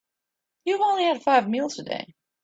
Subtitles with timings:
[0.65, 2.15] You've only had five meals today.